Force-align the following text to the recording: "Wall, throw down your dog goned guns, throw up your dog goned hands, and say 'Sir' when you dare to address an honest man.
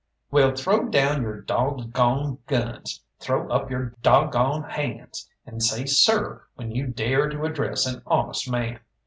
"Wall, 0.31 0.55
throw 0.55 0.87
down 0.89 1.21
your 1.21 1.41
dog 1.41 1.93
goned 1.93 2.43
guns, 2.47 3.03
throw 3.19 3.47
up 3.51 3.69
your 3.69 3.93
dog 4.01 4.31
goned 4.31 4.65
hands, 4.71 5.29
and 5.45 5.61
say 5.61 5.85
'Sir' 5.85 6.41
when 6.55 6.71
you 6.71 6.87
dare 6.87 7.29
to 7.29 7.43
address 7.45 7.85
an 7.85 8.01
honest 8.07 8.49
man. 8.49 8.79